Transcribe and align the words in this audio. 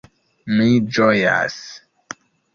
Mi 0.53 0.65
ĝojas! 0.97 1.59